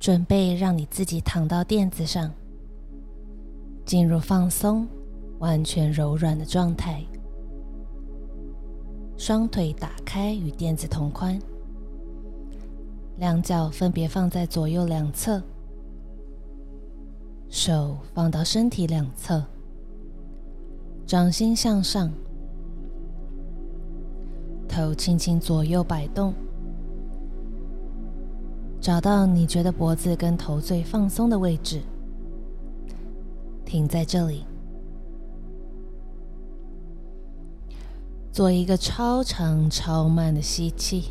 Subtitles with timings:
[0.00, 2.32] 准备让你自己躺到垫子上，
[3.84, 4.88] 进入放松、
[5.40, 7.04] 完全柔软的状态。
[9.18, 11.38] 双腿打开，与垫子同宽，
[13.18, 15.42] 两脚分别放在左右两侧，
[17.50, 19.44] 手放到身体两侧，
[21.06, 22.10] 掌心向上，
[24.66, 26.32] 头轻轻左右摆动。
[28.80, 31.82] 找到你觉得脖子跟头最放松的位置，
[33.66, 34.46] 停在这里，
[38.32, 41.10] 做一个超长超慢的吸气，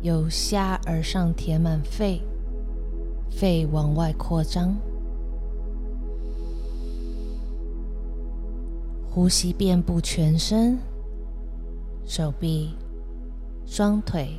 [0.00, 2.22] 由下而上填满肺，
[3.30, 4.74] 肺往外扩张，
[9.10, 10.78] 呼吸遍布全身，
[12.06, 12.70] 手臂、
[13.66, 14.38] 双腿、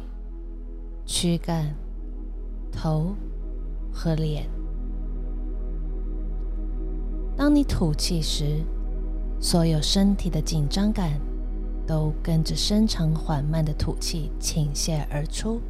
[1.06, 1.76] 躯干。
[2.72, 3.16] 头
[3.91, 4.50] 和脸。
[7.36, 8.64] 当你吐气时，
[9.39, 11.20] 所有身体的紧张感
[11.88, 15.62] 都跟着深长缓慢的吐气倾泻而出，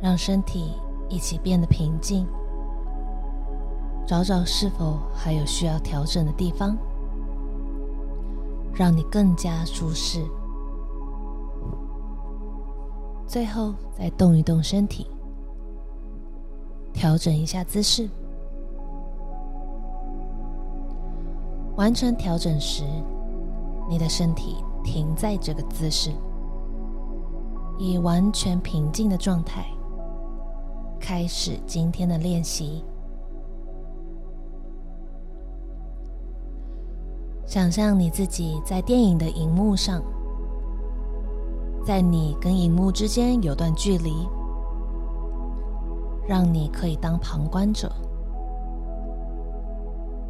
[0.00, 0.72] 让身体
[1.08, 2.26] 一起变得平静。
[4.06, 6.76] 找找是否还有需要调整的地方。
[8.74, 10.24] 让你更加舒适。
[13.26, 15.06] 最后，再动一动身体，
[16.92, 18.08] 调整一下姿势。
[21.76, 22.84] 完成调整时，
[23.88, 26.10] 你的身体停在这个姿势，
[27.78, 29.64] 以完全平静的状态
[31.00, 32.84] 开始今天的练习。
[37.52, 40.02] 想象你自己在电影的荧幕上，
[41.84, 44.26] 在你跟荧幕之间有段距离，
[46.26, 47.92] 让你可以当旁观者。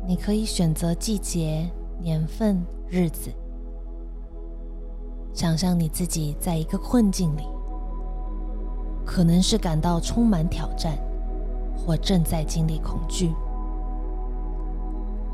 [0.05, 3.31] 你可以选择季节、年份、日子。
[5.33, 7.44] 想象你自己在一个困境里，
[9.06, 10.99] 可能是感到充满挑战，
[11.77, 13.33] 或正在经历恐惧。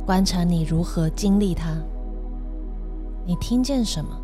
[0.08, 1.76] 观察你如何经历它。
[3.26, 4.18] 你听见什么？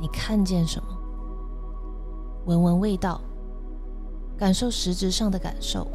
[0.00, 0.88] 你看见什么？
[2.46, 3.20] 闻闻味道，
[4.36, 5.88] 感受实质上的感受，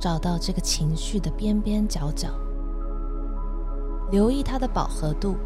[0.00, 2.30] 找到这个情绪的边边角角，
[4.10, 5.36] 留意它的饱和度，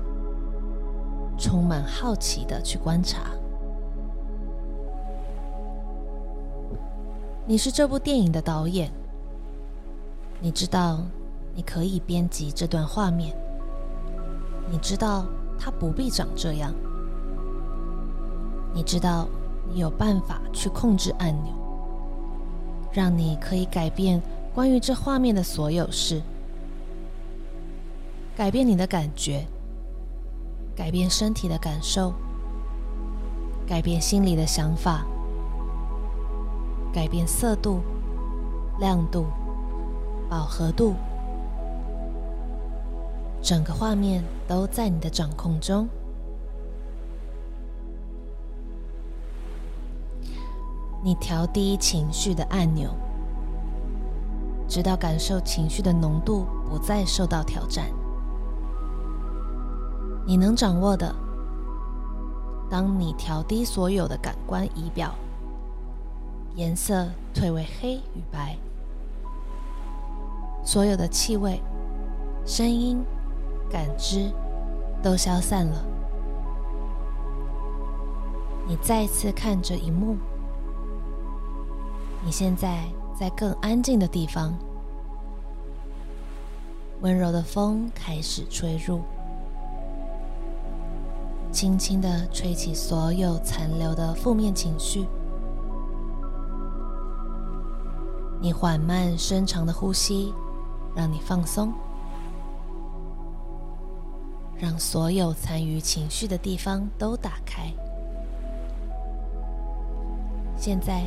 [1.36, 3.32] 充满好奇的去观察。
[7.44, 8.90] 你是这部电影的导演，
[10.40, 11.00] 你知道。
[11.56, 13.34] 你可以编辑这段画面。
[14.70, 15.24] 你知道
[15.58, 16.72] 它不必长这样。
[18.74, 19.26] 你知道
[19.72, 21.52] 你有办法去控制按钮，
[22.92, 24.20] 让你可以改变
[24.54, 26.20] 关于这画面的所有事，
[28.36, 29.46] 改变你的感觉，
[30.76, 32.12] 改变身体的感受，
[33.66, 35.06] 改变心里的想法，
[36.92, 37.80] 改变色度、
[38.78, 39.24] 亮度、
[40.28, 40.94] 饱和度。
[43.46, 45.88] 整个画面都在你的掌控中。
[51.00, 52.90] 你调低情绪的按钮，
[54.66, 57.86] 直到感受情绪的浓度不再受到挑战。
[60.26, 61.14] 你能掌握的，
[62.68, 65.14] 当你调低所有的感官仪表，
[66.56, 68.58] 颜色退为黑与白，
[70.64, 71.62] 所有的气味、
[72.44, 73.00] 声音。
[73.71, 74.31] 感知
[75.03, 75.84] 都消散了。
[78.69, 80.16] 你再次看着一幕，
[82.25, 82.84] 你现在
[83.19, 84.53] 在更安静的地方。
[87.03, 89.03] 温柔的风开始吹入，
[91.53, 95.07] 轻轻的吹起所有残留的负面情绪。
[98.41, 100.34] 你缓慢深长的呼吸，
[100.95, 101.72] 让你放松。
[104.58, 107.72] 让所有参与情绪的地方都打开。
[110.56, 111.04] 现在，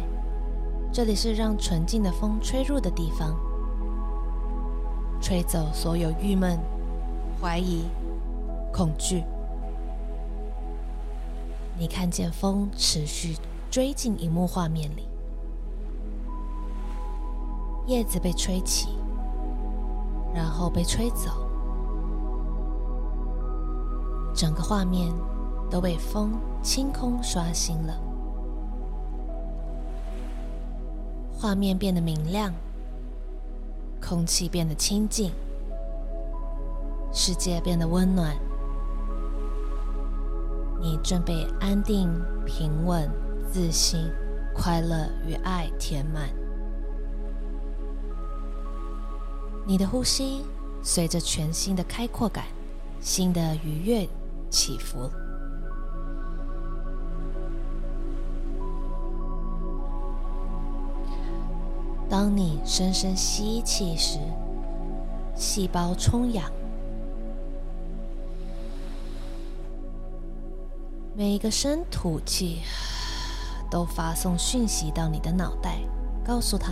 [0.93, 3.35] 这里是让纯净的风吹入的地方，
[5.19, 6.59] 吹走所有郁闷、
[7.41, 7.85] 怀疑、
[8.71, 9.23] 恐惧。
[11.75, 13.35] 你看见风持续
[13.71, 15.07] 追进荧幕画面里，
[17.87, 18.89] 叶子被吹起，
[20.35, 21.48] 然后被吹走。
[24.39, 25.11] 整个画面
[25.69, 27.93] 都被风清空刷新了，
[31.37, 32.53] 画面变得明亮，
[34.01, 35.33] 空气变得清静，
[37.11, 38.33] 世界变得温暖。
[40.79, 42.09] 你正被安定、
[42.45, 43.11] 平稳、
[43.51, 44.09] 自信、
[44.55, 46.29] 快乐与爱填满。
[49.67, 50.45] 你的呼吸
[50.81, 52.45] 随着全新的开阔感、
[53.01, 54.07] 新的愉悦
[54.49, 55.09] 起伏。
[62.09, 64.17] 当你深深吸气时，
[65.35, 66.51] 细胞充氧。
[71.15, 72.61] 每个深吐气，
[73.69, 75.79] 都发送讯息到你的脑袋，
[76.25, 76.71] 告诉他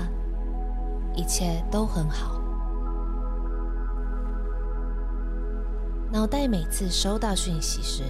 [1.14, 2.37] 一切都很好。
[6.18, 8.04] 脑袋每次收到讯息时，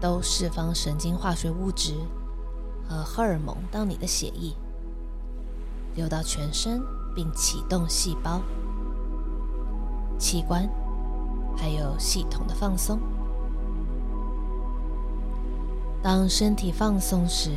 [0.00, 1.92] 都释放神经化学物质
[2.88, 4.54] 和荷尔蒙到你的血液，
[5.96, 6.80] 流到全身，
[7.16, 8.40] 并启动细胞、
[10.20, 10.70] 器官
[11.56, 13.00] 还有系统的放松。
[16.00, 17.50] 当身体放松时，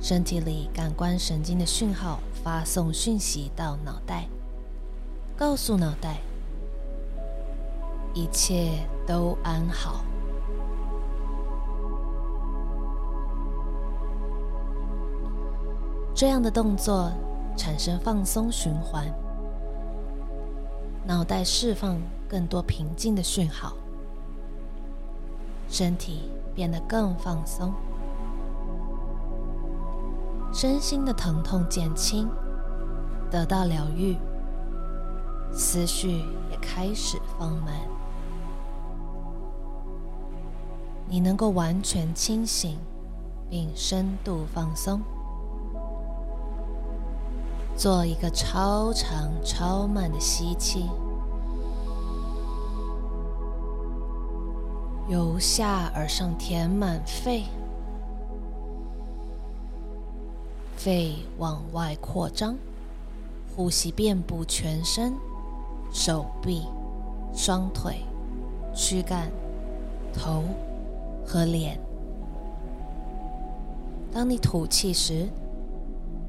[0.00, 4.28] 身体里感官神经的讯号发送讯息到脑袋，
[5.36, 6.20] 告诉脑袋
[8.14, 10.04] 一切都安好。
[16.14, 17.12] 这样的动作
[17.56, 19.06] 产生放松循环，
[21.06, 23.72] 脑袋释放更多平静的讯号，
[25.68, 26.30] 身体。
[26.58, 27.72] 变得更放松，
[30.52, 32.28] 身心的疼痛减轻，
[33.30, 34.16] 得到疗愈，
[35.52, 36.18] 思绪
[36.50, 37.74] 也开始放慢。
[41.08, 42.78] 你能够完全清醒，
[43.48, 45.00] 并深度放松，
[47.76, 50.86] 做一个超长、超慢的吸气。
[55.08, 57.44] 由下而上填满肺，
[60.76, 62.54] 肺往外扩张，
[63.56, 65.14] 呼吸遍布全身，
[65.92, 66.62] 手臂、
[67.34, 68.04] 双腿、
[68.74, 69.30] 躯干、
[70.12, 70.44] 头
[71.26, 71.78] 和脸。
[74.12, 75.28] 当你吐气时，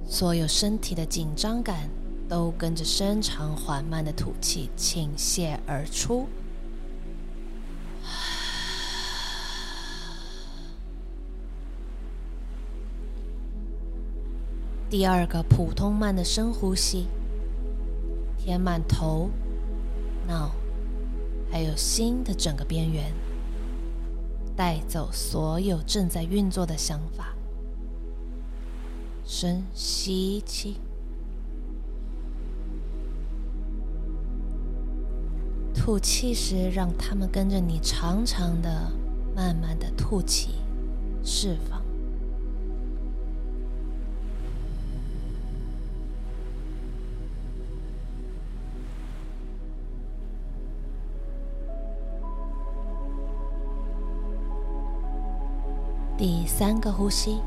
[0.05, 1.89] 所有身体的紧张感
[2.27, 6.27] 都跟着深长缓慢的吐气倾泻而出。
[14.89, 17.05] 第二个普通慢的深呼吸，
[18.39, 19.29] 填满头、
[20.29, 20.51] 脑，
[21.51, 23.11] 还有心的整个边缘，
[24.55, 27.33] 带走所有正在运作的想法。
[29.25, 30.77] 深吸气，
[35.73, 38.91] 吐气时，让他们跟着你长长的、
[39.35, 40.51] 慢慢的吐气，
[41.23, 41.88] 释放。
[56.19, 57.39] 第三个呼吸，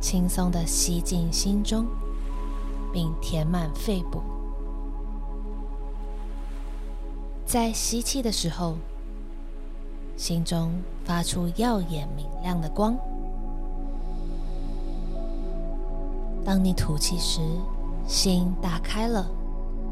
[0.00, 1.86] 轻松的吸进心中，
[2.92, 4.20] 并填满肺部。
[7.46, 8.74] 在吸气的时候，
[10.16, 12.96] 心中发出耀眼明亮的光；
[16.44, 17.40] 当你吐气时，
[18.04, 19.30] 心打开了，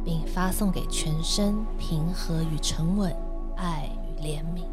[0.04, 3.16] 并发送给全身平和与沉稳、
[3.54, 4.63] 爱与怜悯。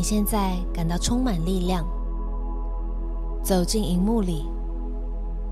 [0.00, 1.86] 你现在感到充满力量，
[3.42, 4.46] 走进荧幕里，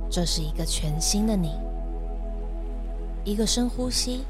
[0.09, 1.53] 这是一个全新的你。
[3.25, 4.25] 一个深呼吸，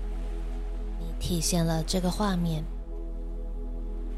[0.99, 2.65] 你体现了这个画面。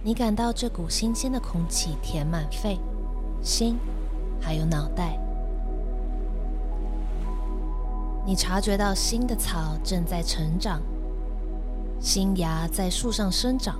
[0.03, 2.81] 你感到这股新鲜的空气填满肺、
[3.43, 3.77] 心，
[4.41, 5.21] 还有脑袋。
[8.25, 10.81] 你察觉到新的草正在成长，
[12.01, 13.79] 新芽在树上生长。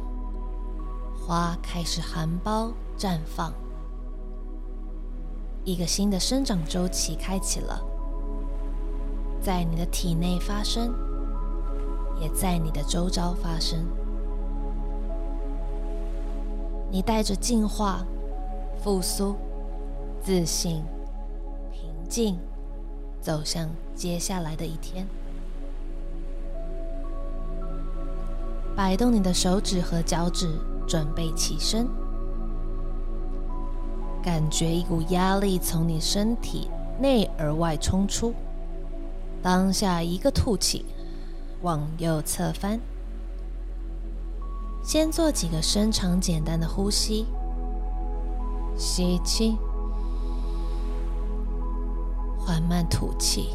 [1.21, 3.53] 花开始含苞绽放，
[5.65, 7.81] 一个新的生长周期开启了，
[9.41, 10.93] 在你的体内发生，
[12.21, 13.87] 也在你的周遭发生。
[16.91, 18.05] 你带着进化、
[18.83, 19.37] 复苏、
[20.21, 20.83] 自信、
[21.71, 22.37] 平静
[23.21, 25.07] 走向接下来的一天。
[28.75, 30.59] 摆动你的手指和脚趾，
[30.91, 31.89] 准备起身。
[34.21, 36.69] 感觉一股压力从你身体
[36.99, 38.35] 内而外冲出。
[39.41, 40.85] 当下一个吐气，
[41.63, 42.81] 往右侧翻。
[44.83, 47.25] 先做几个深长简单的呼吸，
[48.77, 49.57] 吸气，
[52.37, 53.51] 缓慢吐气，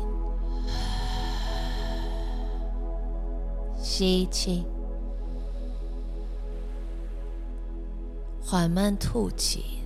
[3.78, 4.66] 吸气，
[8.48, 9.82] 缓慢吐气。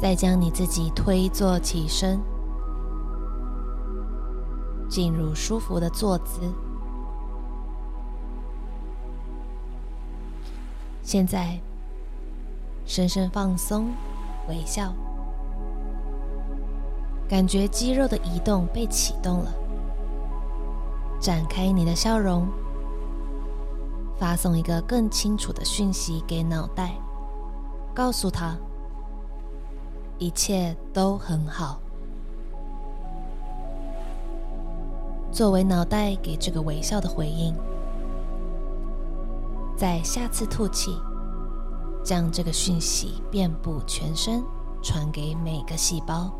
[0.00, 2.20] 再将你自己推坐起身，
[4.88, 6.40] 进入舒服的坐姿。
[11.04, 11.60] 现在，
[12.84, 13.92] 深深放松，
[14.48, 14.92] 微笑，
[17.28, 19.61] 感觉肌肉的移动被启动了。
[21.22, 22.48] 展开你的笑容，
[24.18, 26.96] 发送一个更清楚的讯息给脑袋，
[27.94, 28.56] 告诉他。
[30.18, 31.80] 一切都很好。
[35.30, 37.54] 作为脑袋给这个微笑的回应，
[39.76, 41.00] 在下次吐气，
[42.02, 44.42] 将这个讯息遍布全身，
[44.82, 46.32] 传给每个细胞。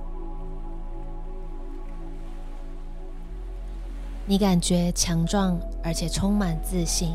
[4.33, 7.11] 你感觉强壮而且充满自信。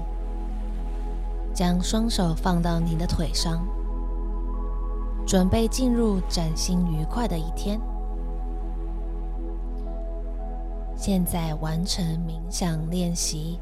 [1.52, 3.68] 将双手放到你的腿上。
[5.26, 7.82] 准备进入崭新愉快的一天。
[10.96, 13.60] 现在完成冥想练习，